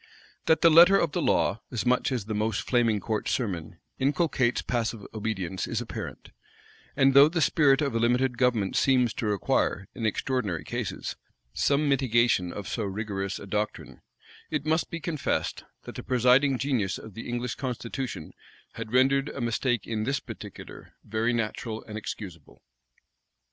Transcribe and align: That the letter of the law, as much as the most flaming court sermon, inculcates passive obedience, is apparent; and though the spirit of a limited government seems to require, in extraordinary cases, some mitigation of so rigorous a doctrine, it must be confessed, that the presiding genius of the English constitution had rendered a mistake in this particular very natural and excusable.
That 0.47 0.61
the 0.61 0.71
letter 0.71 0.97
of 0.97 1.11
the 1.11 1.21
law, 1.21 1.61
as 1.71 1.85
much 1.85 2.11
as 2.11 2.25
the 2.25 2.33
most 2.33 2.63
flaming 2.67 2.99
court 2.99 3.29
sermon, 3.29 3.77
inculcates 3.99 4.63
passive 4.63 5.05
obedience, 5.13 5.67
is 5.67 5.79
apparent; 5.79 6.31
and 6.95 7.13
though 7.13 7.29
the 7.29 7.39
spirit 7.39 7.83
of 7.83 7.93
a 7.93 7.99
limited 7.99 8.35
government 8.35 8.75
seems 8.75 9.13
to 9.13 9.27
require, 9.27 9.87
in 9.93 10.07
extraordinary 10.07 10.63
cases, 10.63 11.17
some 11.53 11.87
mitigation 11.87 12.51
of 12.51 12.67
so 12.67 12.81
rigorous 12.81 13.37
a 13.37 13.45
doctrine, 13.45 14.01
it 14.49 14.65
must 14.65 14.89
be 14.89 14.99
confessed, 14.99 15.65
that 15.83 15.93
the 15.93 16.01
presiding 16.01 16.57
genius 16.57 16.97
of 16.97 17.13
the 17.13 17.29
English 17.29 17.53
constitution 17.53 18.31
had 18.73 18.91
rendered 18.93 19.29
a 19.29 19.39
mistake 19.39 19.85
in 19.85 20.03
this 20.03 20.19
particular 20.19 20.95
very 21.03 21.31
natural 21.31 21.83
and 21.83 21.95
excusable. 21.95 22.63